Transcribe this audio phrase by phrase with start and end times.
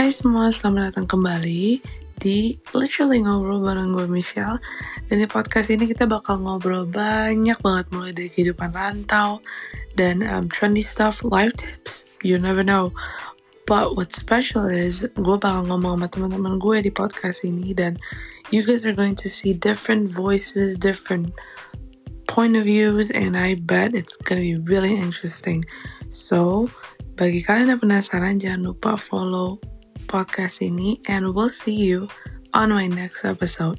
[0.00, 1.76] Hai semua, selamat datang kembali
[2.24, 4.56] di Literally Ngobrol bareng gue Michelle.
[5.12, 9.44] Dan di podcast ini kita bakal ngobrol banyak banget mulai dari kehidupan rantau
[9.92, 12.96] Dan um, trendy stuff, life tips, you never know.
[13.68, 18.00] But what's special is gue bakal ngomong sama teman-teman gue di podcast ini Dan
[18.48, 21.36] you guys are going to see different voices, different
[22.24, 25.68] point of views And I bet it's gonna be really interesting.
[26.08, 26.72] So,
[27.20, 29.60] bagi kalian yang penasaran jangan lupa follow
[30.10, 32.10] podcast ini and we'll see you
[32.50, 33.78] on my next episode.